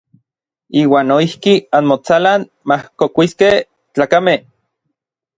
Iuan 0.83 1.05
noijki 1.09 1.51
anmotsalan 1.79 2.41
majkokuiskej 2.71 3.55
tlakamej. 3.93 4.39